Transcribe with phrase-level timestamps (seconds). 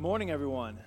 [0.00, 0.78] good morning, everyone.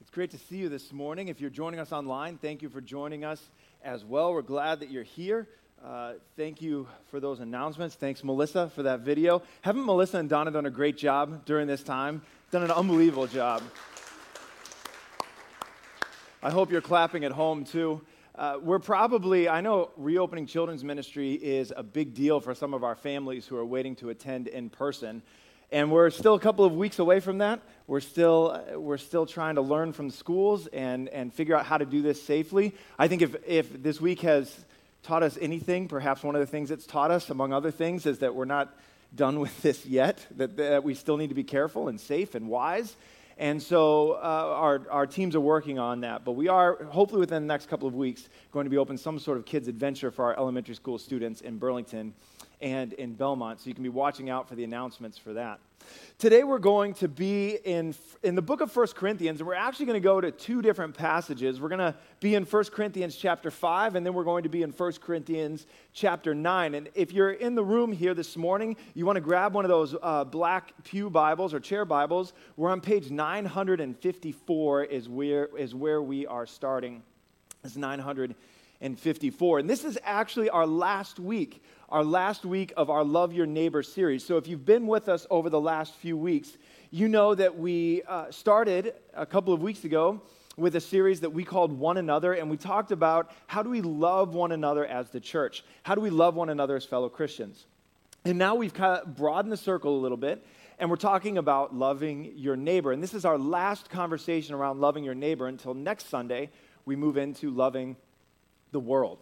[0.00, 1.28] It's great to see you this morning.
[1.28, 3.40] If you're joining us online, thank you for joining us
[3.84, 4.32] as well.
[4.32, 5.46] We're glad that you're here.
[5.80, 7.94] Uh, thank you for those announcements.
[7.94, 9.44] Thanks, Melissa, for that video.
[9.60, 12.20] Haven't Melissa and Donna done a great job during this time?
[12.50, 13.62] Done an unbelievable job.
[16.42, 18.00] I hope you're clapping at home too.
[18.34, 22.82] Uh, we're probably, I know reopening children's ministry is a big deal for some of
[22.82, 25.22] our families who are waiting to attend in person.
[25.72, 27.60] And we're still a couple of weeks away from that.
[27.86, 31.84] We're still, we're still trying to learn from schools and, and figure out how to
[31.84, 32.74] do this safely.
[32.98, 34.52] I think if, if this week has
[35.04, 38.18] taught us anything, perhaps one of the things it's taught us, among other things, is
[38.18, 38.76] that we're not
[39.14, 42.48] done with this yet, that, that we still need to be careful and safe and
[42.48, 42.96] wise.
[43.38, 46.24] And so uh, our, our teams are working on that.
[46.24, 49.20] But we are, hopefully within the next couple of weeks, going to be open some
[49.20, 52.12] sort of kids' adventure for our elementary school students in Burlington
[52.60, 53.60] and in Belmont.
[53.60, 55.60] So you can be watching out for the announcements for that.
[56.18, 59.86] Today we're going to be in, in the book of 1 Corinthians, and we're actually
[59.86, 61.60] going to go to two different passages.
[61.60, 64.62] We're going to be in 1 Corinthians chapter 5, and then we're going to be
[64.62, 66.74] in 1 Corinthians chapter 9.
[66.74, 69.70] And if you're in the room here this morning, you want to grab one of
[69.70, 72.34] those uh, black Pew Bibles or chair Bibles.
[72.56, 77.02] We're on page 954 is where, is where we are starting.
[77.64, 79.58] It's 954.
[79.58, 83.82] And this is actually our last week our last week of our Love Your Neighbor
[83.82, 84.24] series.
[84.24, 86.56] So if you've been with us over the last few weeks,
[86.92, 90.22] you know that we uh, started a couple of weeks ago
[90.56, 93.80] with a series that we called One Another, and we talked about how do we
[93.80, 95.64] love one another as the church?
[95.82, 97.66] How do we love one another as fellow Christians?
[98.24, 100.46] And now we've kind of broadened the circle a little bit,
[100.78, 102.92] and we're talking about loving your neighbor.
[102.92, 106.50] And this is our last conversation around loving your neighbor until next Sunday,
[106.84, 107.96] we move into loving
[108.70, 109.18] the world.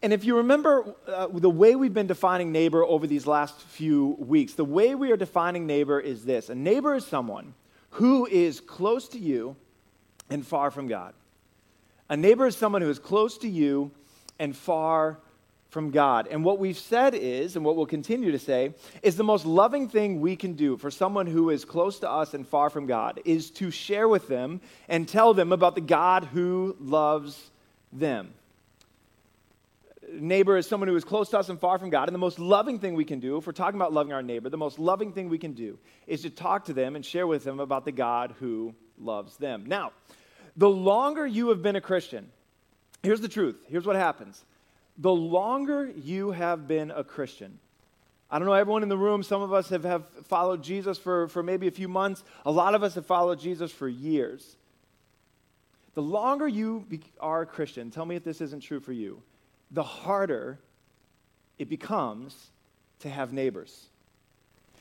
[0.00, 4.16] And if you remember uh, the way we've been defining neighbor over these last few
[4.20, 7.54] weeks, the way we are defining neighbor is this a neighbor is someone
[7.90, 9.56] who is close to you
[10.30, 11.14] and far from God.
[12.08, 13.90] A neighbor is someone who is close to you
[14.38, 15.18] and far
[15.68, 16.28] from God.
[16.28, 18.72] And what we've said is, and what we'll continue to say,
[19.02, 22.34] is the most loving thing we can do for someone who is close to us
[22.34, 26.24] and far from God is to share with them and tell them about the God
[26.24, 27.50] who loves
[27.92, 28.32] them
[30.12, 32.08] neighbor is someone who is close to us and far from God.
[32.08, 34.48] And the most loving thing we can do, if we're talking about loving our neighbor,
[34.48, 37.44] the most loving thing we can do is to talk to them and share with
[37.44, 39.64] them about the God who loves them.
[39.66, 39.92] Now,
[40.56, 42.30] the longer you have been a Christian,
[43.02, 43.56] here's the truth.
[43.68, 44.44] Here's what happens.
[44.96, 47.58] The longer you have been a Christian,
[48.30, 51.28] I don't know, everyone in the room, some of us have, have followed Jesus for,
[51.28, 52.24] for maybe a few months.
[52.44, 54.56] A lot of us have followed Jesus for years.
[55.94, 59.22] The longer you be, are a Christian, tell me if this isn't true for you
[59.70, 60.58] the harder
[61.58, 62.50] it becomes
[63.00, 63.86] to have neighbors.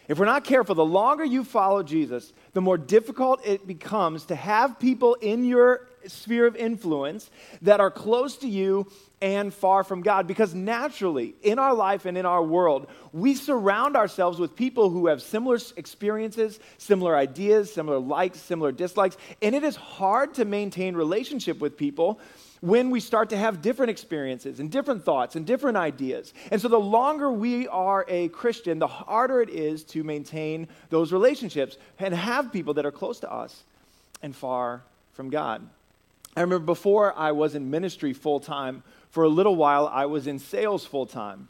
[0.08, 4.36] If we're not careful, the longer you follow Jesus, the more difficult it becomes to
[4.36, 7.30] have people in your sphere of influence
[7.62, 8.90] that are close to you
[9.22, 10.26] and far from God.
[10.26, 15.08] Because naturally, in our life and in our world, we surround ourselves with people who
[15.08, 19.18] have similar experiences, similar ideas, similar likes, similar dislikes.
[19.42, 22.22] And it is hard to maintain relationship with people
[22.62, 26.34] when we start to have different experiences and different thoughts and different ideas.
[26.52, 31.12] And so, the longer we are a Christian, the harder it is to maintain those
[31.12, 33.64] relationships and have people that are close to us
[34.22, 34.82] and far
[35.14, 35.68] from God.
[36.36, 40.28] I remember before I was in ministry full time, for a little while, I was
[40.28, 41.48] in sales full time.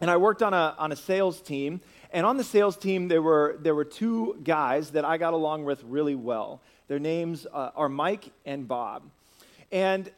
[0.00, 1.80] And I worked on a, on a sales team.
[2.12, 5.64] And on the sales team, there were, there were two guys that I got along
[5.64, 6.60] with really well.
[6.88, 9.02] Their names uh, are Mike and Bob.
[9.70, 10.10] And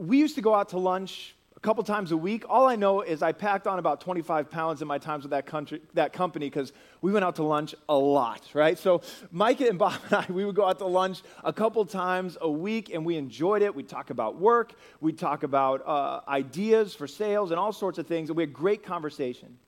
[0.00, 2.44] we used to go out to lunch a couple times a week.
[2.48, 5.44] All I know is I packed on about 25 pounds in my times with that,
[5.44, 6.72] country, that company because
[7.02, 8.78] we went out to lunch a lot, right?
[8.78, 12.38] So Micah and Bob and I, we would go out to lunch a couple times
[12.40, 13.74] a week and we enjoyed it.
[13.74, 14.72] We'd talk about work,
[15.02, 18.54] we'd talk about uh, ideas for sales and all sorts of things, and we had
[18.54, 19.58] great conversation.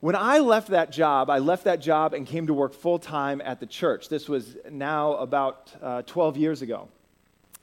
[0.00, 3.42] When I left that job, I left that job and came to work full time
[3.44, 4.08] at the church.
[4.08, 6.88] This was now about uh, 12 years ago.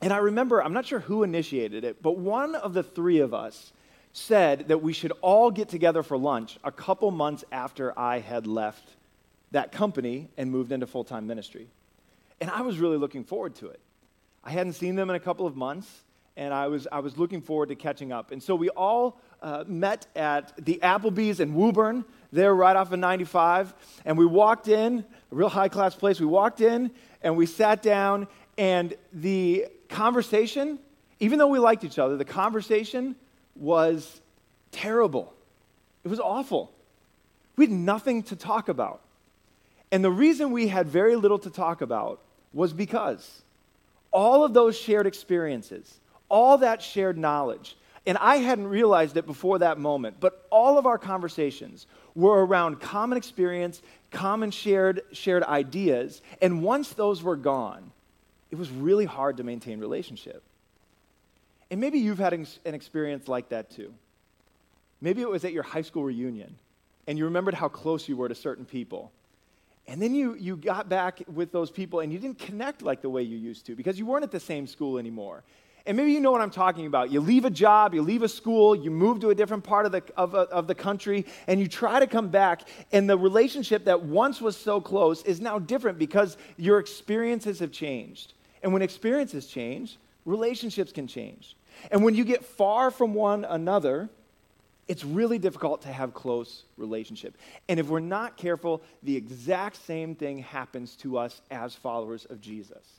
[0.02, 3.34] And I remember, I'm not sure who initiated it, but one of the three of
[3.34, 3.74] us
[4.14, 8.48] said that we should all get together for lunch a couple months after I had
[8.48, 8.96] left
[9.52, 11.68] that company and moved into full time ministry.
[12.42, 13.80] And I was really looking forward to it.
[14.44, 16.04] I hadn't seen them in a couple of months,
[16.38, 18.32] and I was, I was looking forward to catching up.
[18.32, 23.00] And so we all uh, met at the Applebee's in Woburn, there right off of
[23.00, 23.74] 95,
[24.06, 25.00] and we walked in,
[25.32, 26.20] a real high class place.
[26.20, 26.92] We walked in
[27.22, 30.80] and we sat down, and the conversation,
[31.20, 33.16] even though we liked each other, the conversation
[33.56, 34.22] was
[34.72, 35.34] terrible.
[36.04, 36.72] It was awful.
[37.56, 39.02] We had nothing to talk about.
[39.92, 42.22] And the reason we had very little to talk about
[42.54, 43.42] was because
[44.12, 46.00] all of those shared experiences,
[46.30, 47.76] all that shared knowledge,
[48.06, 51.86] and I hadn't realized it before that moment, but all of our conversations
[52.16, 56.22] were around common experience, common shared, shared ideas.
[56.42, 57.92] And once those were gone,
[58.52, 60.44] it was really hard to maintain relationship.
[61.72, 63.94] And maybe you've had an experience like that too.
[65.02, 66.56] Maybe it was at your high school reunion
[67.08, 69.12] and you remembered how close you were to certain people.
[69.88, 73.10] And then you, you got back with those people and you didn't connect like the
[73.10, 75.44] way you used to because you weren't at the same school anymore.
[75.86, 77.10] And maybe you know what I'm talking about.
[77.10, 79.92] You leave a job, you leave a school, you move to a different part of
[79.92, 83.86] the, of, uh, of the country, and you try to come back, and the relationship
[83.86, 88.34] that once was so close is now different because your experiences have changed.
[88.64, 91.56] And when experiences change, relationships can change.
[91.92, 94.10] And when you get far from one another,
[94.88, 97.38] it's really difficult to have close relationship.
[97.70, 102.42] And if we're not careful, the exact same thing happens to us as followers of
[102.42, 102.99] Jesus.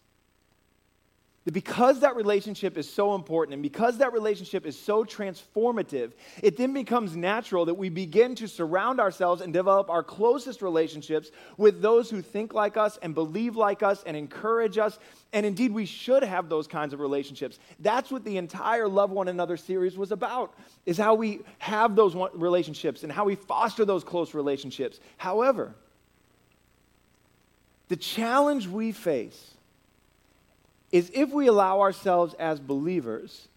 [1.50, 6.12] Because that relationship is so important and because that relationship is so transformative,
[6.42, 11.30] it then becomes natural that we begin to surround ourselves and develop our closest relationships
[11.56, 14.98] with those who think like us and believe like us and encourage us.
[15.32, 17.58] And indeed, we should have those kinds of relationships.
[17.78, 20.54] That's what the entire Love One Another series was about,
[20.84, 25.00] is how we have those relationships and how we foster those close relationships.
[25.16, 25.74] However,
[27.88, 29.54] the challenge we face
[30.92, 33.48] is if we allow ourselves as believers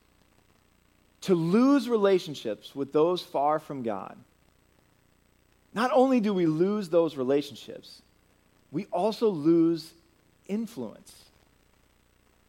[1.21, 4.18] to lose relationships with those far from God,
[5.74, 8.01] not only do we lose those relationships,
[8.71, 9.91] we also lose
[10.47, 11.13] influence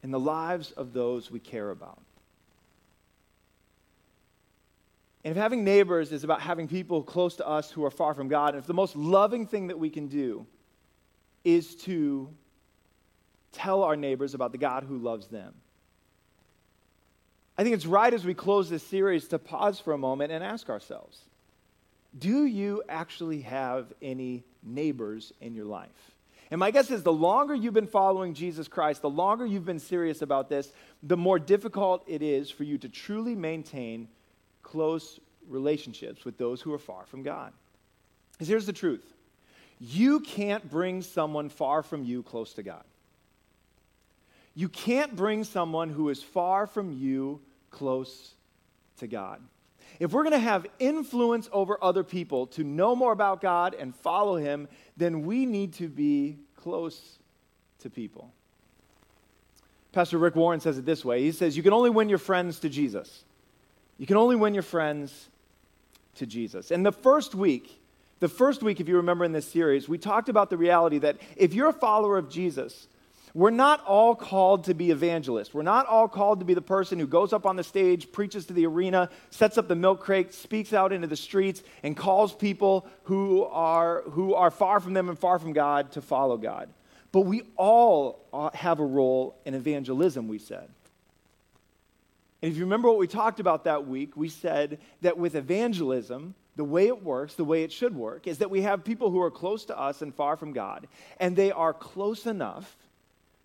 [0.03, 1.99] in the lives of those we care about.
[5.25, 8.29] And if having neighbors is about having people close to us who are far from
[8.29, 10.47] God, and if the most loving thing that we can do
[11.45, 12.29] is to
[13.55, 15.55] tell our neighbors about the God who loves them.
[17.57, 20.43] I think it's right as we close this series to pause for a moment and
[20.43, 21.21] ask ourselves
[22.19, 26.11] Do you actually have any neighbors in your life?
[26.51, 29.79] And my guess is the longer you've been following Jesus Christ, the longer you've been
[29.79, 30.73] serious about this,
[31.03, 34.09] the more difficult it is for you to truly maintain
[34.63, 35.19] close
[35.49, 37.53] relationships with those who are far from God.
[38.33, 39.15] Because here's the truth
[39.81, 42.85] you can't bring someone far from you close to God.
[44.55, 47.41] You can't bring someone who is far from you
[47.71, 48.35] close
[48.99, 49.41] to God.
[50.01, 53.95] If we're going to have influence over other people to know more about God and
[53.95, 57.19] follow Him, then we need to be close
[57.81, 58.33] to people.
[59.93, 62.59] Pastor Rick Warren says it this way He says, You can only win your friends
[62.61, 63.25] to Jesus.
[63.99, 65.29] You can only win your friends
[66.17, 66.73] to Jesus.
[66.73, 67.81] And the first week,
[68.19, 71.19] the first week, if you remember in this series, we talked about the reality that
[71.37, 72.89] if you're a follower of Jesus,
[73.35, 75.53] we're not all called to be evangelists.
[75.53, 78.47] We're not all called to be the person who goes up on the stage, preaches
[78.47, 82.33] to the arena, sets up the milk crate, speaks out into the streets, and calls
[82.33, 86.71] people who are, who are far from them and far from God to follow God.
[87.11, 90.69] But we all uh, have a role in evangelism, we said.
[92.41, 96.37] And if you remember what we talked about that week, we said that with evangelism,
[96.55, 99.21] the way it works, the way it should work, is that we have people who
[99.21, 100.87] are close to us and far from God,
[101.19, 102.77] and they are close enough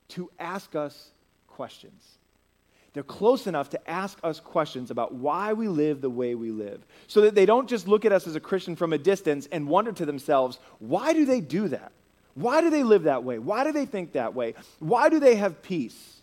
[0.10, 1.10] to ask us
[1.48, 2.18] questions.
[2.94, 6.84] They're close enough to ask us questions about why we live the way we live,
[7.08, 9.68] so that they don't just look at us as a Christian from a distance and
[9.68, 11.92] wonder to themselves, why do they do that?
[12.34, 13.38] Why do they live that way?
[13.38, 14.56] Why do they think that way?
[14.80, 16.22] Why do they have peace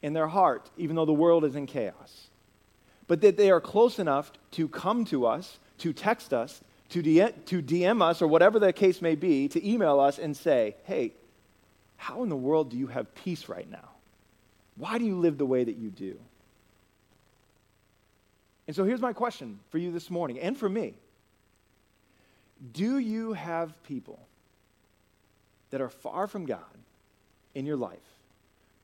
[0.00, 2.28] in their heart, even though the world is in chaos?
[3.08, 8.00] But that they are close enough to come to us, to text us, to DM
[8.00, 11.12] us, or whatever the case may be, to email us and say, hey,
[11.96, 13.88] how in the world do you have peace right now?
[14.76, 16.18] Why do you live the way that you do?
[18.66, 20.94] And so here's my question for you this morning and for me
[22.72, 24.18] Do you have people
[25.70, 26.60] that are far from God
[27.54, 27.98] in your life,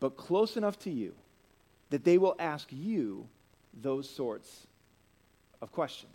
[0.01, 1.15] but close enough to you
[1.91, 3.27] that they will ask you
[3.83, 4.67] those sorts
[5.61, 6.13] of questions?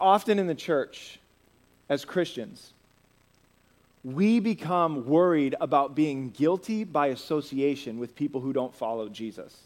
[0.00, 1.18] Often in the church,
[1.88, 2.72] as Christians,
[4.04, 9.56] we become worried about being guilty by association with people who don't follow Jesus.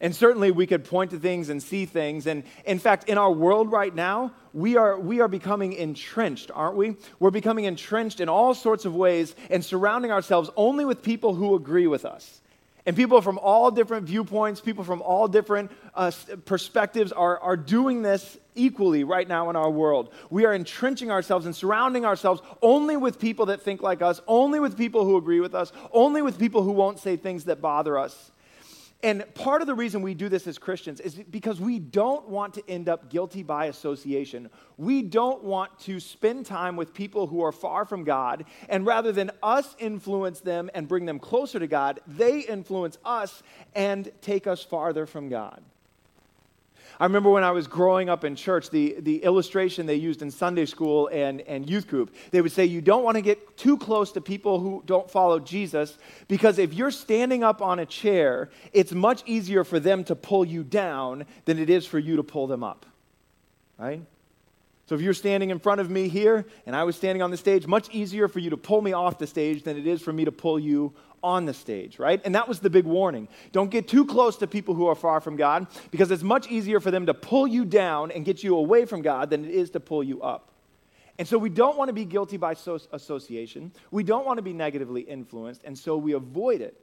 [0.00, 2.26] And certainly we could point to things and see things.
[2.26, 6.76] And in fact, in our world right now, we are, we are becoming entrenched, aren't
[6.76, 6.96] we?
[7.20, 11.54] We're becoming entrenched in all sorts of ways and surrounding ourselves only with people who
[11.54, 12.42] agree with us.
[12.86, 16.10] And people from all different viewpoints, people from all different uh,
[16.44, 20.12] perspectives are, are doing this equally right now in our world.
[20.28, 24.60] We are entrenching ourselves and surrounding ourselves only with people that think like us, only
[24.60, 27.98] with people who agree with us, only with people who won't say things that bother
[27.98, 28.30] us.
[29.04, 32.54] And part of the reason we do this as Christians is because we don't want
[32.54, 34.48] to end up guilty by association.
[34.78, 39.12] We don't want to spend time with people who are far from God, and rather
[39.12, 43.42] than us influence them and bring them closer to God, they influence us
[43.74, 45.62] and take us farther from God.
[47.00, 50.30] I remember when I was growing up in church, the, the illustration they used in
[50.30, 53.76] Sunday school and, and youth group, they would say you don't want to get too
[53.76, 55.98] close to people who don't follow Jesus
[56.28, 60.44] because if you're standing up on a chair, it's much easier for them to pull
[60.44, 62.86] you down than it is for you to pull them up.
[63.78, 64.02] Right?
[64.86, 67.36] So if you're standing in front of me here and I was standing on the
[67.36, 70.12] stage, much easier for you to pull me off the stage than it is for
[70.12, 70.92] me to pull you
[71.24, 72.20] on the stage, right?
[72.24, 73.26] And that was the big warning.
[73.50, 76.78] Don't get too close to people who are far from God because it's much easier
[76.78, 79.70] for them to pull you down and get you away from God than it is
[79.70, 80.50] to pull you up.
[81.18, 82.52] And so we don't want to be guilty by
[82.92, 83.72] association.
[83.90, 86.78] We don't want to be negatively influenced, and so we avoid it.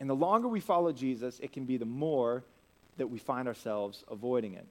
[0.00, 2.44] And the longer we follow Jesus, it can be the more
[2.96, 4.66] that we find ourselves avoiding it.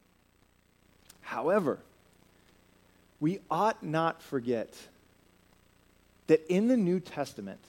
[1.22, 1.80] However,
[3.20, 4.74] we ought not forget
[6.28, 7.60] that in the New Testament,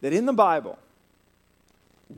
[0.00, 0.78] that in the Bible,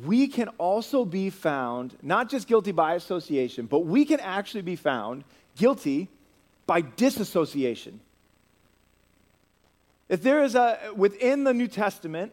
[0.04, 4.76] we can also be found not just guilty by association, but we can actually be
[4.76, 5.24] found
[5.56, 6.08] guilty
[6.66, 8.00] by disassociation.
[10.08, 12.32] If there is a, within the New Testament,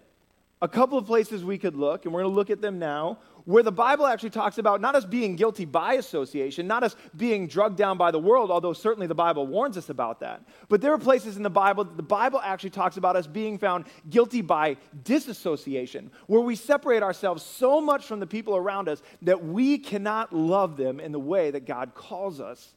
[0.61, 3.17] a couple of places we could look, and we're going to look at them now,
[3.45, 7.47] where the Bible actually talks about not us being guilty by association, not us being
[7.47, 10.43] drugged down by the world, although certainly the Bible warns us about that.
[10.67, 13.57] But there are places in the Bible that the Bible actually talks about us being
[13.57, 19.01] found guilty by disassociation, where we separate ourselves so much from the people around us
[19.21, 22.75] that we cannot love them in the way that God calls us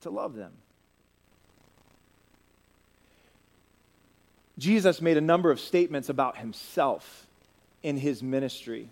[0.00, 0.52] to love them.
[4.60, 7.26] Jesus made a number of statements about himself
[7.82, 8.88] in his ministry.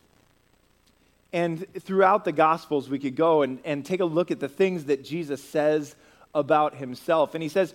[1.30, 4.86] And throughout the Gospels, we could go and, and take a look at the things
[4.86, 5.94] that Jesus says
[6.34, 7.34] about himself.
[7.34, 7.74] And he says,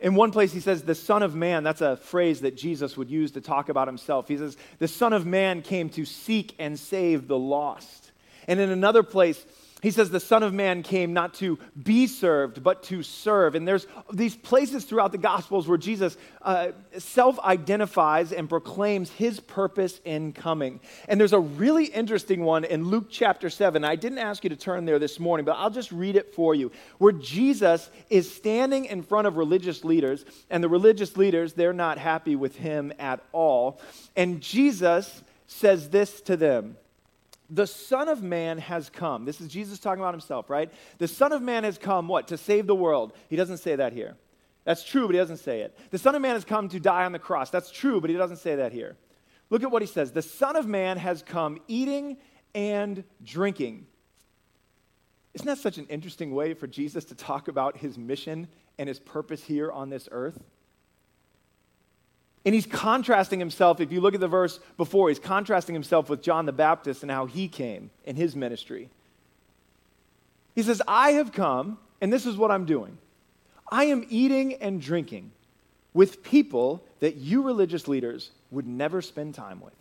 [0.00, 3.10] in one place, he says, the Son of Man, that's a phrase that Jesus would
[3.10, 4.28] use to talk about himself.
[4.28, 8.12] He says, the Son of Man came to seek and save the lost.
[8.48, 9.44] And in another place,
[9.86, 13.54] he says the Son of Man came not to be served, but to serve.
[13.54, 19.38] And there's these places throughout the Gospels where Jesus uh, self identifies and proclaims his
[19.38, 20.80] purpose in coming.
[21.06, 23.84] And there's a really interesting one in Luke chapter 7.
[23.84, 26.52] I didn't ask you to turn there this morning, but I'll just read it for
[26.52, 26.72] you.
[26.98, 31.96] Where Jesus is standing in front of religious leaders, and the religious leaders, they're not
[31.96, 33.80] happy with him at all.
[34.16, 36.76] And Jesus says this to them
[37.48, 39.24] the Son of Man has come.
[39.24, 40.70] This is Jesus talking about himself, right?
[40.98, 42.28] The Son of Man has come, what?
[42.28, 43.12] To save the world.
[43.28, 44.16] He doesn't say that here.
[44.64, 45.78] That's true, but he doesn't say it.
[45.90, 47.50] The Son of Man has come to die on the cross.
[47.50, 48.96] That's true, but he doesn't say that here.
[49.48, 50.10] Look at what he says.
[50.10, 52.16] The Son of Man has come eating
[52.54, 53.86] and drinking.
[55.34, 58.48] Isn't that such an interesting way for Jesus to talk about his mission
[58.78, 60.42] and his purpose here on this earth?
[62.46, 66.22] And he's contrasting himself, if you look at the verse before, he's contrasting himself with
[66.22, 68.88] John the Baptist and how he came in his ministry.
[70.54, 72.98] He says, I have come, and this is what I'm doing
[73.70, 75.32] I am eating and drinking
[75.92, 79.74] with people that you religious leaders would never spend time with.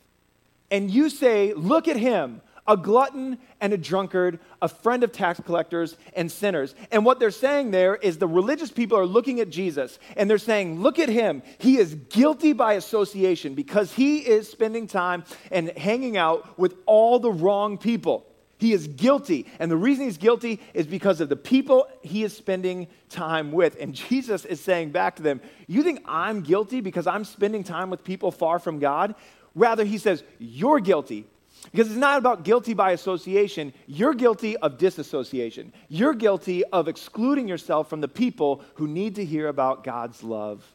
[0.72, 5.40] And you say, Look at him, a glutton and a drunkard, a friend of tax
[5.46, 6.76] collectors and sinners.
[6.92, 10.38] And what they're saying there is the religious people are looking at Jesus and they're
[10.38, 11.44] saying, Look at him.
[11.58, 17.20] He is guilty by association because he is spending time and hanging out with all
[17.20, 18.26] the wrong people.
[18.58, 19.46] He is guilty.
[19.60, 23.78] And the reason he's guilty is because of the people he is spending time with.
[23.80, 27.90] And Jesus is saying back to them, You think I'm guilty because I'm spending time
[27.90, 29.16] with people far from God?
[29.54, 31.28] Rather, he says, You're guilty
[31.72, 33.74] because it's not about guilty by association.
[33.88, 35.74] You're guilty of disassociation.
[35.90, 40.66] You're guilty of excluding yourself from the people who need to hear about God's love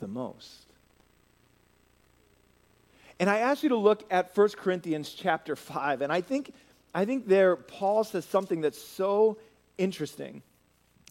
[0.00, 0.66] the most.
[3.20, 6.02] And I ask you to look at 1 Corinthians chapter 5.
[6.02, 6.52] And I think,
[6.94, 9.38] I think there Paul says something that's so
[9.78, 10.42] interesting.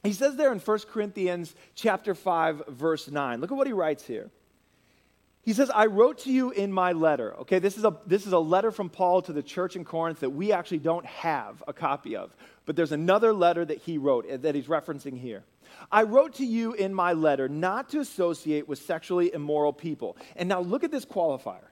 [0.03, 3.39] He says there in 1 Corinthians chapter 5, verse 9.
[3.39, 4.29] Look at what he writes here.
[5.43, 7.35] He says, I wrote to you in my letter.
[7.39, 10.19] Okay, this is, a, this is a letter from Paul to the church in Corinth
[10.19, 12.35] that we actually don't have a copy of.
[12.67, 15.43] But there's another letter that he wrote uh, that he's referencing here.
[15.91, 20.15] I wrote to you in my letter not to associate with sexually immoral people.
[20.35, 21.69] And now look at this qualifier.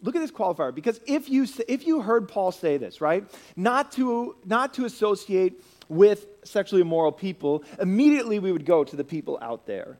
[0.00, 3.24] look at this qualifier because if you if you heard Paul say this, right?
[3.54, 9.04] Not to not to associate with sexually immoral people, immediately we would go to the
[9.04, 9.98] people out there.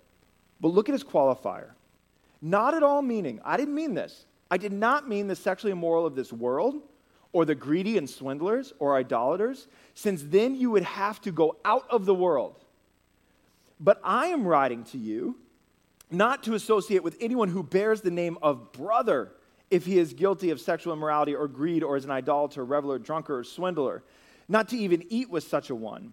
[0.58, 1.73] But look at his qualifier.
[2.44, 4.26] Not at all meaning, I didn't mean this.
[4.50, 6.76] I did not mean the sexually immoral of this world
[7.32, 11.86] or the greedy and swindlers or idolaters, since then you would have to go out
[11.88, 12.62] of the world.
[13.80, 15.38] But I am writing to you
[16.10, 19.32] not to associate with anyone who bears the name of brother
[19.70, 23.40] if he is guilty of sexual immorality or greed or is an idolater, reveler, drunkard,
[23.40, 24.04] or swindler,
[24.48, 26.12] not to even eat with such a one.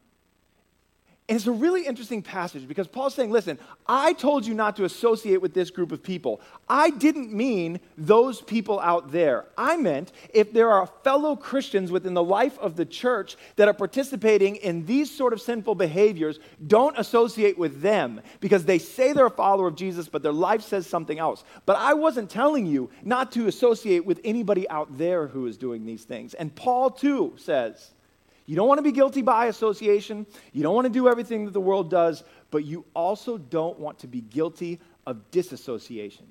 [1.31, 3.57] And it's a really interesting passage because Paul's saying, listen,
[3.87, 6.41] I told you not to associate with this group of people.
[6.67, 9.45] I didn't mean those people out there.
[9.57, 13.73] I meant if there are fellow Christians within the life of the church that are
[13.73, 19.27] participating in these sort of sinful behaviors, don't associate with them because they say they're
[19.27, 21.45] a follower of Jesus, but their life says something else.
[21.65, 25.85] But I wasn't telling you not to associate with anybody out there who is doing
[25.85, 26.33] these things.
[26.33, 27.91] And Paul, too, says,
[28.51, 30.27] you don't want to be guilty by association.
[30.51, 33.99] You don't want to do everything that the world does, but you also don't want
[33.99, 36.25] to be guilty of disassociation.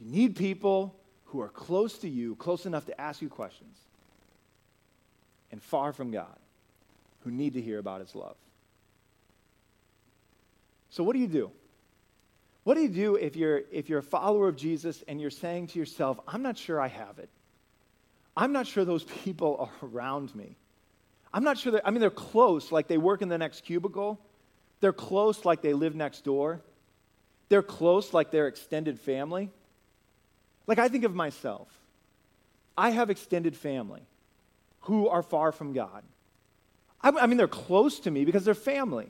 [0.00, 0.96] You need people
[1.26, 3.76] who are close to you, close enough to ask you questions,
[5.52, 6.38] and far from God,
[7.24, 8.36] who need to hear about his love.
[10.88, 11.50] So, what do you do?
[12.64, 15.66] What do you do if you're, if you're a follower of Jesus and you're saying
[15.66, 17.28] to yourself, I'm not sure I have it?
[18.36, 20.56] I'm not sure those people are around me.
[21.32, 24.18] I'm not sure that, I mean, they're close, like they work in the next cubicle.
[24.80, 26.60] They're close, like they live next door.
[27.48, 29.50] They're close, like they're extended family.
[30.66, 31.68] Like I think of myself.
[32.76, 34.02] I have extended family
[34.82, 36.02] who are far from God.
[37.00, 39.08] I, I mean, they're close to me because they're family.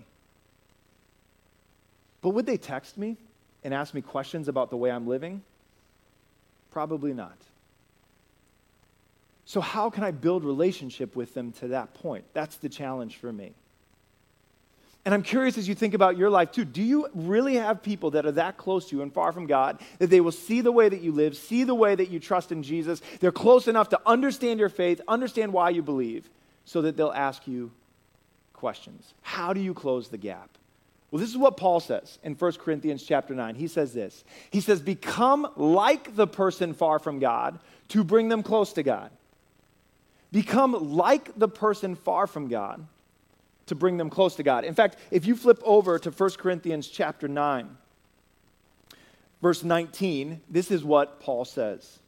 [2.22, 3.16] But would they text me
[3.62, 5.42] and ask me questions about the way I'm living?
[6.70, 7.36] Probably not.
[9.48, 12.24] So, how can I build relationship with them to that point?
[12.34, 13.54] That's the challenge for me.
[15.04, 16.64] And I'm curious as you think about your life too.
[16.64, 19.80] Do you really have people that are that close to you and far from God
[20.00, 22.50] that they will see the way that you live, see the way that you trust
[22.50, 23.00] in Jesus?
[23.20, 26.28] They're close enough to understand your faith, understand why you believe,
[26.64, 27.70] so that they'll ask you
[28.52, 29.14] questions.
[29.22, 30.50] How do you close the gap?
[31.12, 33.54] Well, this is what Paul says in 1 Corinthians chapter 9.
[33.54, 34.24] He says this.
[34.50, 39.12] He says, "Become like the person far from God to bring them close to God."
[40.32, 42.86] Become like the person far from God
[43.66, 44.64] to bring them close to God.
[44.64, 47.76] In fact, if you flip over to 1 Corinthians chapter 9,
[49.42, 51.98] verse 19, this is what Paul says.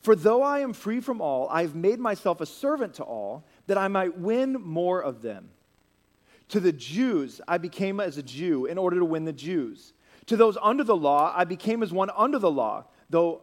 [0.00, 3.44] For though I am free from all, I have made myself a servant to all,
[3.66, 5.48] that I might win more of them.
[6.50, 9.94] To the Jews, I became as a Jew in order to win the Jews.
[10.26, 13.42] To those under the law, I became as one under the law though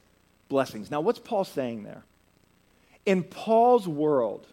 [0.51, 0.91] blessings.
[0.91, 2.03] Now, what's Paul saying there?
[3.05, 4.45] In Paul's world,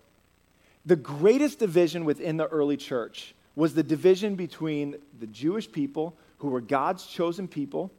[0.86, 6.48] the greatest division within the early church was the division between the Jewish people, who
[6.50, 7.90] were God's chosen people.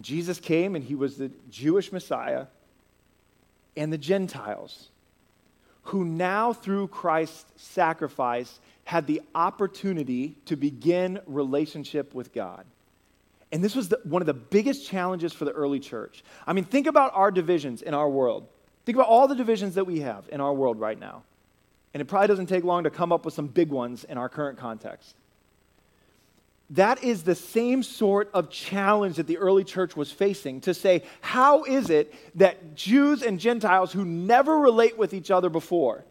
[0.00, 2.46] Jesus came and he was the Jewish Messiah,
[3.76, 4.88] and the Gentiles,
[5.82, 12.64] who now, through Christ's sacrifice, had the opportunity to begin relationship with God.
[13.52, 16.24] And this was the, one of the biggest challenges for the early church.
[16.46, 18.48] I mean, think about our divisions in our world.
[18.86, 21.22] Think about all the divisions that we have in our world right now.
[21.92, 24.30] And it probably doesn't take long to come up with some big ones in our
[24.30, 25.14] current context.
[26.70, 31.02] That is the same sort of challenge that the early church was facing to say,
[31.20, 36.06] how is it that Jews and Gentiles who never relate with each other before,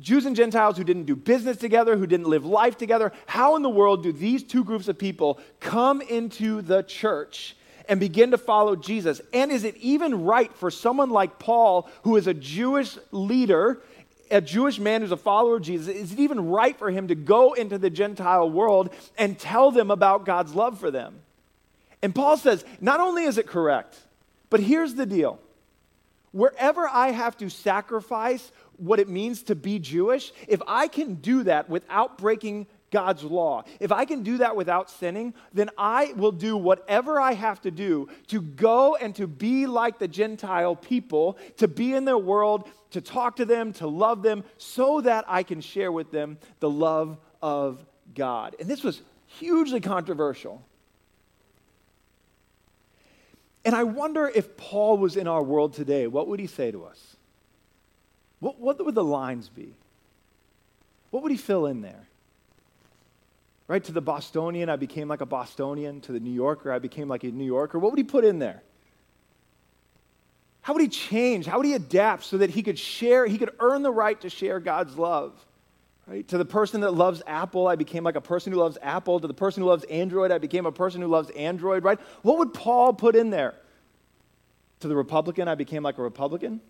[0.00, 3.12] Jews and Gentiles who didn't do business together, who didn't live life together.
[3.26, 7.56] How in the world do these two groups of people come into the church
[7.88, 9.20] and begin to follow Jesus?
[9.32, 13.82] And is it even right for someone like Paul, who is a Jewish leader,
[14.30, 17.16] a Jewish man who's a follower of Jesus, is it even right for him to
[17.16, 21.20] go into the Gentile world and tell them about God's love for them?
[22.02, 23.98] And Paul says, not only is it correct,
[24.50, 25.40] but here's the deal.
[26.32, 31.42] Wherever I have to sacrifice what it means to be Jewish, if I can do
[31.44, 36.32] that without breaking God's law, if I can do that without sinning, then I will
[36.32, 41.38] do whatever I have to do to go and to be like the Gentile people,
[41.58, 45.42] to be in their world, to talk to them, to love them, so that I
[45.42, 48.56] can share with them the love of God.
[48.58, 50.64] And this was hugely controversial.
[53.64, 56.84] And I wonder if Paul was in our world today, what would he say to
[56.84, 57.16] us?
[58.40, 59.74] What, what would the lines be?
[61.10, 62.06] What would he fill in there?
[63.66, 63.82] Right?
[63.84, 66.00] To the Bostonian, I became like a Bostonian.
[66.02, 67.78] To the New Yorker, I became like a New Yorker.
[67.78, 68.62] What would he put in there?
[70.62, 71.46] How would he change?
[71.46, 74.30] How would he adapt so that he could share, he could earn the right to
[74.30, 75.32] share God's love?
[76.08, 76.26] Right?
[76.28, 79.20] To the person that loves Apple, I became like a person who loves Apple.
[79.20, 82.00] To the person who loves Android, I became a person who loves Android, right?
[82.22, 83.54] What would Paul put in there?
[84.80, 86.60] To the Republican, I became like a Republican.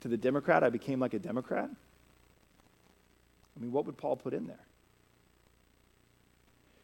[0.00, 1.70] To the Democrat, I became like a Democrat.
[3.56, 4.66] I mean, what would Paul put in there?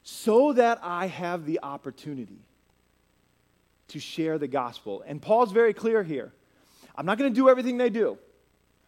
[0.05, 2.39] So that I have the opportunity
[3.89, 5.03] to share the gospel.
[5.07, 6.33] And Paul's very clear here.
[6.97, 8.17] I'm not going to do everything they do.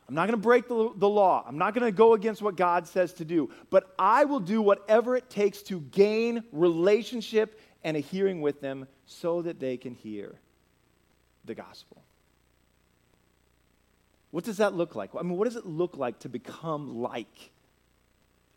[0.09, 1.45] I'm not going to break the, the law.
[1.47, 3.51] I'm not going to go against what God says to do.
[3.69, 8.89] But I will do whatever it takes to gain relationship and a hearing with them
[9.05, 10.37] so that they can hear
[11.45, 12.03] the gospel.
[14.31, 15.11] What does that look like?
[15.15, 17.51] I mean, what does it look like to become like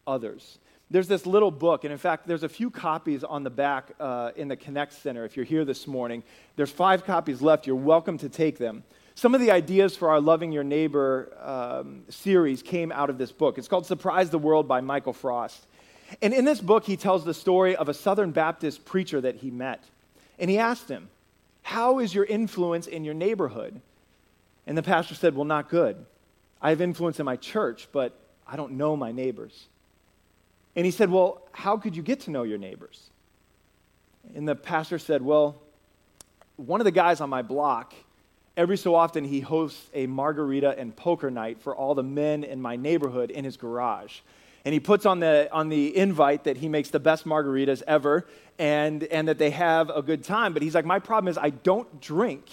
[0.07, 0.57] others?
[0.89, 4.31] There's this little book, and in fact, there's a few copies on the back uh,
[4.35, 6.23] in the Connect Center if you're here this morning.
[6.57, 7.65] There's five copies left.
[7.65, 8.83] You're welcome to take them.
[9.15, 13.31] Some of the ideas for our Loving Your Neighbor um, series came out of this
[13.31, 13.57] book.
[13.57, 15.67] It's called Surprise the World by Michael Frost.
[16.21, 19.51] And in this book, he tells the story of a Southern Baptist preacher that he
[19.51, 19.83] met.
[20.39, 21.09] And he asked him,
[21.61, 23.81] How is your influence in your neighborhood?
[24.65, 26.05] And the pastor said, Well, not good.
[26.61, 29.67] I have influence in my church, but I don't know my neighbors.
[30.75, 33.09] And he said, Well, how could you get to know your neighbors?
[34.35, 35.61] And the pastor said, Well,
[36.55, 37.93] one of the guys on my block
[38.57, 42.61] every so often he hosts a margarita and poker night for all the men in
[42.61, 44.19] my neighborhood in his garage.
[44.63, 48.27] And he puts on the on the invite that he makes the best margaritas ever
[48.59, 50.53] and and that they have a good time.
[50.53, 52.45] But he's like my problem is i don't drink.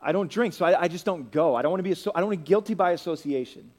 [0.00, 1.56] I don't drink so i, I just don't go.
[1.56, 3.70] I don't want to be i don't want to guilty by association.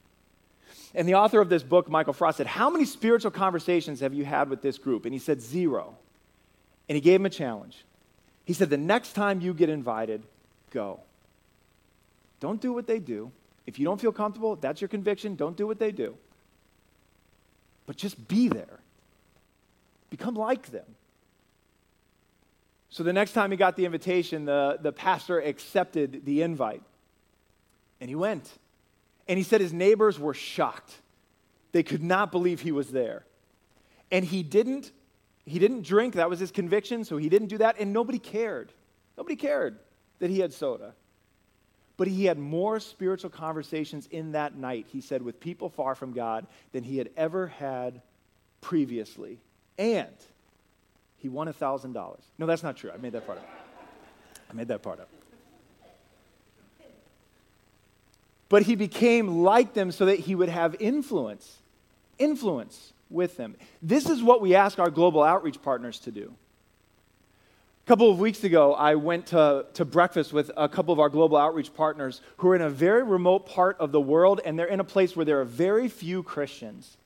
[0.93, 4.25] And the author of this book michael frost said how many spiritual conversations have you
[4.25, 5.05] had with this group?
[5.05, 5.95] And he said zero.
[6.89, 7.85] And he gave him a challenge.
[8.43, 10.21] He said the next time you get invited
[10.75, 10.99] go.
[12.39, 13.31] Don't do what they do.
[13.65, 15.35] If you don't feel comfortable, that's your conviction.
[15.35, 16.15] Don't do what they do.
[17.87, 18.79] But just be there.
[20.09, 20.85] Become like them.
[22.89, 26.83] So the next time he got the invitation, the, the pastor accepted the invite.
[27.99, 28.49] And he went.
[29.27, 30.93] And he said his neighbors were shocked.
[31.71, 33.25] They could not believe he was there.
[34.11, 34.91] And he didn't
[35.47, 38.71] he didn't drink, that was his conviction, so he didn't do that and nobody cared.
[39.15, 39.77] Nobody cared
[40.25, 40.95] that he had soda.
[41.97, 46.13] But he had more spiritual conversations in that night, he said, with people far from
[46.13, 48.01] God than he had ever had
[48.59, 49.37] previously.
[49.77, 50.15] And
[51.19, 52.17] he won $1,000.
[52.39, 52.89] No, that's not true.
[52.91, 53.47] I made that part up.
[54.49, 55.09] I made that part up.
[58.49, 61.57] But he became like them so that he would have influence.
[62.17, 63.55] Influence with them.
[63.83, 66.33] This is what we ask our global outreach partners to do.
[67.85, 71.07] A couple of weeks ago, I went to, to breakfast with a couple of our
[71.07, 74.65] global outreach partners who are in a very remote part of the world, and they're
[74.65, 76.97] in a place where there are very few Christians.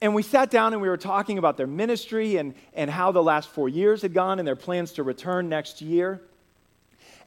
[0.00, 3.24] And we sat down and we were talking about their ministry and, and how the
[3.24, 6.20] last four years had gone and their plans to return next year.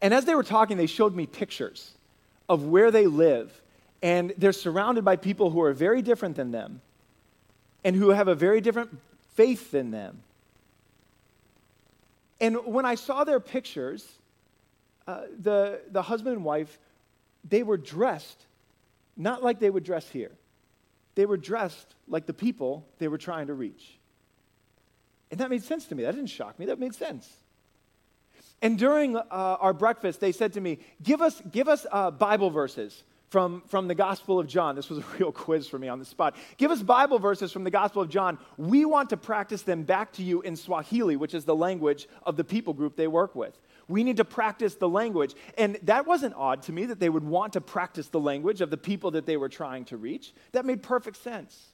[0.02, 1.92] And as they were talking, they showed me pictures
[2.48, 3.52] of where they live.
[4.02, 6.80] And they're surrounded by people who are very different than them
[7.84, 8.98] and who have a very different
[9.36, 10.24] faith than them.
[12.42, 14.06] And when I saw their pictures,
[15.08, 16.78] uh, the, the husband and wife,
[17.48, 18.46] they were dressed
[19.18, 20.32] not like they would dress here.
[21.16, 24.00] They were dressed like the people they were trying to reach.
[25.30, 26.04] And that made sense to me.
[26.04, 26.66] That didn't shock me.
[26.66, 27.30] That made sense.
[28.62, 32.50] And during uh, our breakfast, they said to me, Give us, give us uh, Bible
[32.50, 34.76] verses from, from the Gospel of John.
[34.76, 36.36] This was a real quiz for me on the spot.
[36.58, 38.38] Give us Bible verses from the Gospel of John.
[38.58, 42.36] We want to practice them back to you in Swahili, which is the language of
[42.36, 43.58] the people group they work with.
[43.88, 45.34] We need to practice the language.
[45.58, 48.70] And that wasn't odd to me that they would want to practice the language of
[48.70, 50.34] the people that they were trying to reach.
[50.52, 51.68] That made perfect sense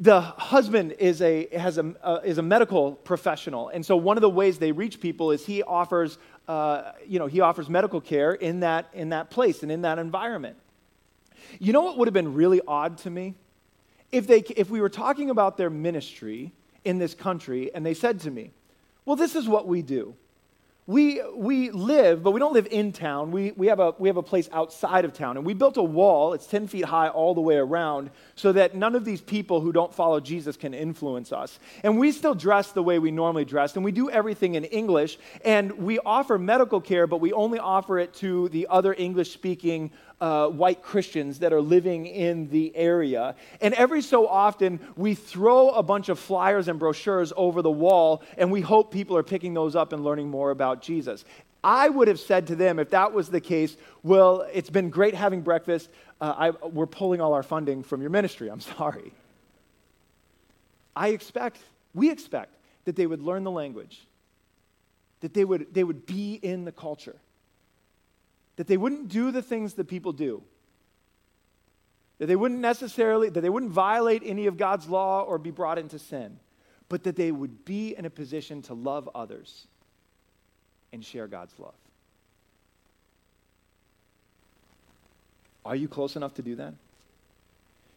[0.00, 4.20] the husband is a, has a, uh, is a medical professional and so one of
[4.20, 8.32] the ways they reach people is he offers uh, you know he offers medical care
[8.32, 10.56] in that in that place and in that environment.
[11.58, 13.34] You know what would have been really odd to me?
[14.10, 16.52] If, they, if we were talking about their ministry
[16.84, 18.50] in this country and they said to me,
[19.04, 20.14] Well, this is what we do
[20.88, 23.30] we, we live, but we don't live in town.
[23.30, 25.36] We, we, have a, we have a place outside of town.
[25.36, 28.74] And we built a wall, it's 10 feet high all the way around, so that
[28.74, 31.58] none of these people who don't follow Jesus can influence us.
[31.82, 35.18] And we still dress the way we normally dress, and we do everything in English.
[35.44, 39.90] And we offer medical care, but we only offer it to the other English speaking
[40.20, 43.36] uh, white Christians that are living in the area.
[43.60, 48.22] And every so often, we throw a bunch of flyers and brochures over the wall,
[48.36, 51.24] and we hope people are picking those up and learning more about Jesus.
[51.62, 55.14] I would have said to them, if that was the case, well, it's been great
[55.14, 55.90] having breakfast.
[56.20, 58.48] Uh, I, we're pulling all our funding from your ministry.
[58.48, 59.12] I'm sorry.
[60.94, 61.58] I expect,
[61.94, 62.54] we expect,
[62.84, 64.00] that they would learn the language,
[65.20, 67.16] that they would, they would be in the culture
[68.58, 70.42] that they wouldn't do the things that people do.
[72.18, 75.78] That they wouldn't necessarily, that they wouldn't violate any of God's law or be brought
[75.78, 76.40] into sin,
[76.88, 79.68] but that they would be in a position to love others
[80.92, 81.76] and share God's love.
[85.64, 86.74] Are you close enough to do that?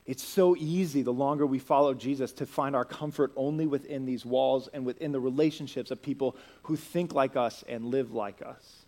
[0.05, 4.27] It's so easy the longer we follow Jesus to find our comfort only within these
[4.27, 8.80] walls and within the relationships of people who think like us and live like us.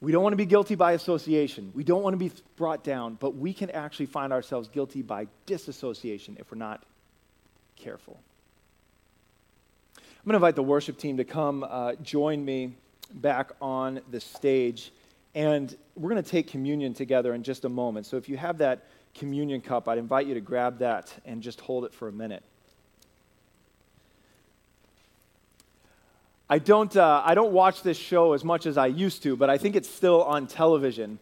[0.00, 1.72] We don't want to be guilty by association.
[1.74, 5.26] We don't want to be brought down, but we can actually find ourselves guilty by
[5.46, 6.82] disassociation if we're not
[7.76, 8.18] careful.
[9.96, 12.74] I'm going to invite the worship team to come uh, join me
[13.14, 14.92] back on the stage,
[15.34, 18.06] and we're going to take communion together in just a moment.
[18.06, 21.60] So if you have that communion cup, I'd invite you to grab that and just
[21.60, 22.42] hold it for a minute.
[26.48, 29.50] I don't, uh, I don't watch this show as much as I used to, but
[29.50, 31.18] I think it's still on television.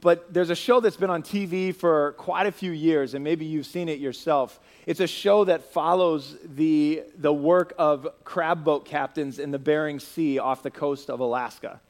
[0.00, 3.44] But there's a show that's been on TV for quite a few years, and maybe
[3.44, 4.60] you've seen it yourself.
[4.86, 10.00] It's a show that follows the, the work of crab boat captains in the Bering
[10.00, 11.80] Sea off the coast of Alaska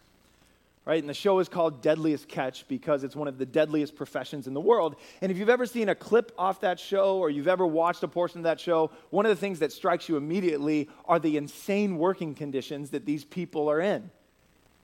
[0.84, 1.00] right?
[1.02, 4.52] And the show is called Deadliest Catch because it's one of the deadliest professions in
[4.52, 4.96] the world.
[5.22, 8.08] And if you've ever seen a clip off that show or you've ever watched a
[8.08, 11.96] portion of that show, one of the things that strikes you immediately are the insane
[11.96, 14.10] working conditions that these people are in.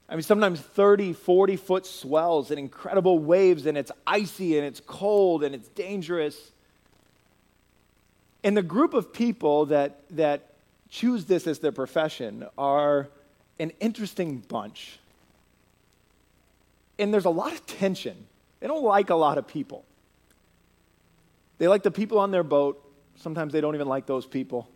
[0.08, 4.80] I mean, sometimes 30, 40 foot swells and incredible waves, and it's icy and it's
[4.80, 6.50] cold and it's dangerous.
[8.42, 10.54] And the group of people that, that
[10.88, 13.08] choose this as their profession are
[13.60, 14.99] an interesting bunch
[17.00, 18.26] and there's a lot of tension.
[18.60, 19.84] They don't like a lot of people.
[21.58, 22.86] They like the people on their boat.
[23.16, 24.70] Sometimes they don't even like those people.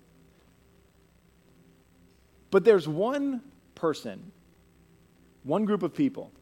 [2.50, 3.42] But there's one
[3.74, 4.32] person,
[5.42, 6.32] one group of people,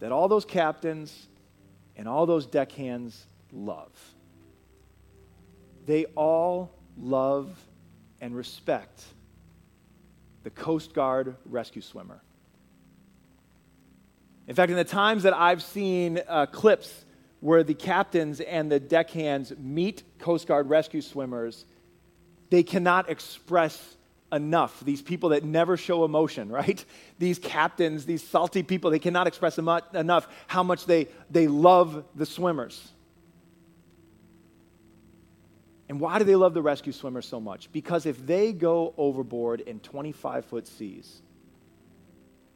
[0.00, 1.28] that all those captains
[1.96, 3.90] and all those deckhands love.
[5.86, 7.58] They all love
[8.20, 9.02] and respect
[10.44, 12.22] the Coast Guard rescue swimmer.
[14.48, 17.04] In fact, in the times that I've seen uh, clips
[17.40, 21.66] where the captains and the deckhands meet Coast Guard rescue swimmers,
[22.48, 23.96] they cannot express
[24.32, 24.80] enough.
[24.80, 26.82] These people that never show emotion, right?
[27.18, 32.26] These captains, these salty people, they cannot express enough how much they, they love the
[32.26, 32.90] swimmers.
[35.90, 37.70] And why do they love the rescue swimmers so much?
[37.70, 41.20] Because if they go overboard in 25 foot seas,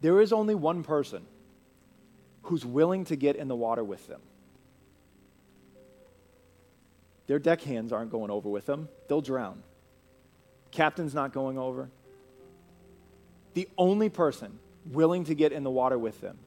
[0.00, 1.22] there is only one person
[2.42, 4.20] who's willing to get in the water with them.
[7.26, 9.62] Their deckhands aren't going over with them, they'll drown.
[10.70, 11.90] Captain's not going over.
[13.54, 16.38] The only person willing to get in the water with them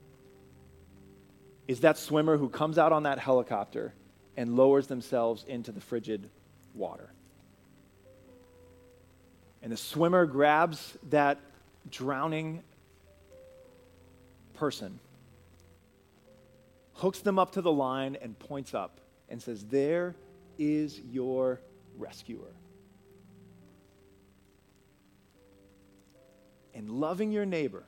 [1.67, 3.93] is that swimmer who comes out on that helicopter
[4.35, 6.29] and lowers themselves into the frigid
[6.73, 7.09] water.
[9.63, 11.39] And the swimmer grabs that
[11.89, 12.63] drowning
[14.53, 14.99] person
[16.95, 20.15] hooks them up to the line, and points up and says, There
[20.57, 21.61] is your
[21.97, 22.53] rescuer.
[26.73, 27.83] And loving your neighbor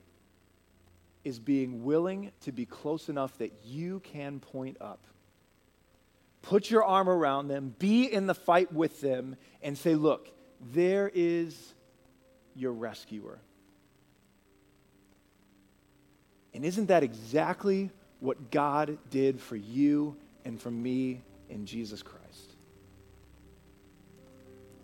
[1.23, 5.05] is being willing to be close enough that you can point up.
[6.41, 10.29] Put your arm around them, be in the fight with them, and say, Look,
[10.73, 11.73] there is
[12.55, 13.39] your rescuer.
[16.53, 22.23] And isn't that exactly what God did for you and for me in Jesus Christ.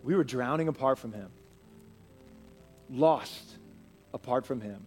[0.02, 1.30] We were drowning apart from Him,
[2.90, 3.56] lost
[4.12, 4.86] apart from Him.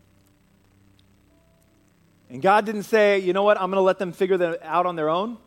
[2.30, 4.86] And God didn't say, you know what, I'm going to let them figure that out
[4.86, 5.38] on their own.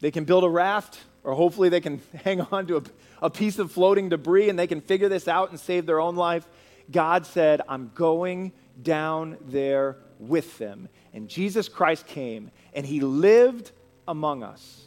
[0.00, 2.82] They can build a raft, or hopefully they can hang on to a,
[3.22, 6.16] a piece of floating debris and they can figure this out and save their own
[6.16, 6.46] life.
[6.90, 10.88] God said, I'm going down there with them.
[11.12, 13.72] And Jesus Christ came and he lived
[14.06, 14.84] among us.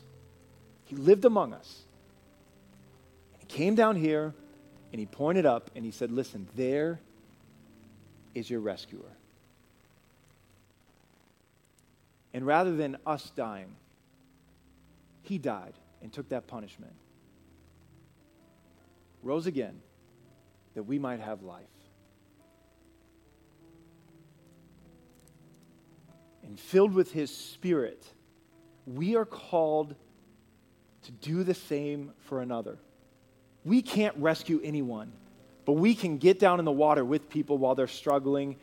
[0.85, 1.83] He lived among us.
[3.39, 4.33] He came down here
[4.91, 6.99] and he pointed up and he said, Listen, there
[8.33, 9.11] is your rescuer.
[12.33, 13.75] And rather than us dying,
[15.23, 16.93] he died and took that punishment.
[19.23, 19.81] Rose again
[20.75, 21.65] that we might have life.
[26.47, 28.05] And filled with his spirit,
[28.85, 29.95] we are called
[31.03, 32.79] to do the same for another.
[33.65, 35.11] We can't rescue anyone,
[35.65, 38.55] but we can get down in the water with people while they're struggling.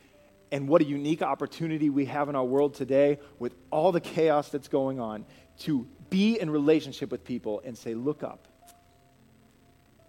[0.51, 4.49] And what a unique opportunity we have in our world today with all the chaos
[4.49, 5.25] that's going on
[5.59, 8.47] to be in relationship with people and say, Look up.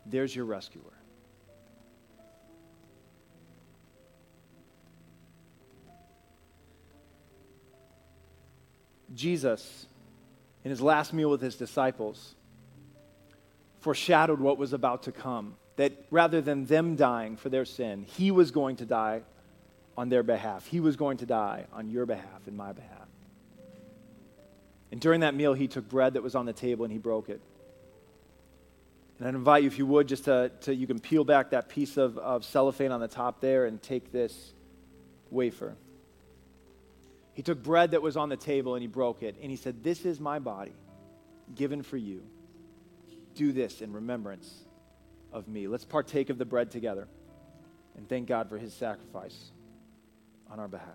[0.06, 0.95] There's your rescuer.
[9.16, 9.87] Jesus,
[10.64, 12.35] in his last meal with his disciples,
[13.81, 15.57] foreshadowed what was about to come.
[15.76, 19.22] That rather than them dying for their sin, he was going to die
[19.96, 20.66] on their behalf.
[20.66, 23.09] He was going to die on your behalf and my behalf.
[24.92, 27.29] And during that meal, he took bread that was on the table and he broke
[27.29, 27.40] it.
[29.18, 31.68] And I'd invite you, if you would, just to, to you can peel back that
[31.68, 34.52] piece of, of cellophane on the top there and take this
[35.31, 35.74] wafer.
[37.37, 39.37] He took bread that was on the table and he broke it.
[39.42, 40.72] And he said, This is my body
[41.55, 42.22] given for you.
[43.35, 44.64] Do this in remembrance
[45.35, 45.68] of me.
[45.68, 47.07] Let's partake of the bread together
[47.94, 49.51] and thank God for his sacrifice
[50.51, 50.88] on our behalf.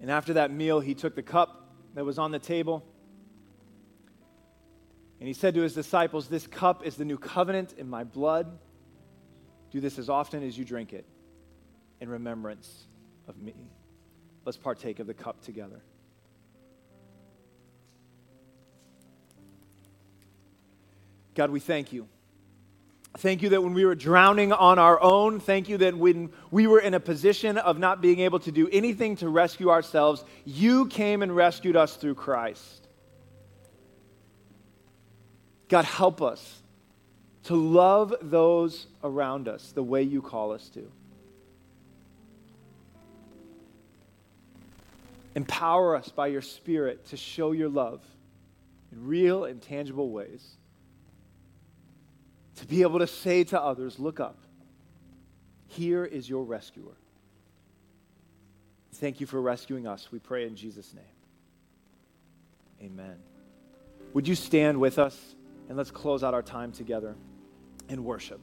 [0.00, 2.82] And after that meal, he took the cup that was on the table.
[5.24, 8.58] And he said to his disciples, This cup is the new covenant in my blood.
[9.70, 11.06] Do this as often as you drink it
[11.98, 12.88] in remembrance
[13.26, 13.54] of me.
[14.44, 15.80] Let's partake of the cup together.
[21.34, 22.06] God, we thank you.
[23.16, 26.66] Thank you that when we were drowning on our own, thank you that when we
[26.66, 30.84] were in a position of not being able to do anything to rescue ourselves, you
[30.88, 32.83] came and rescued us through Christ.
[35.74, 36.62] God, help us
[37.46, 40.88] to love those around us the way you call us to.
[45.34, 48.00] Empower us by your Spirit to show your love
[48.92, 50.48] in real and tangible ways
[52.58, 54.38] to be able to say to others, Look up.
[55.66, 56.94] Here is your rescuer.
[58.92, 60.06] Thank you for rescuing us.
[60.12, 61.04] We pray in Jesus' name.
[62.80, 63.16] Amen.
[64.12, 65.33] Would you stand with us
[65.68, 67.14] and let's close out our time together
[67.88, 68.40] in worship?